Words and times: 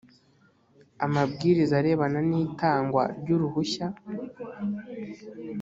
amabwiriza 1.05 1.73
arebana 1.81 2.19
n 2.29 2.29
itangwa 2.45 3.03
ry 3.19 3.29
uruhushya 3.35 3.87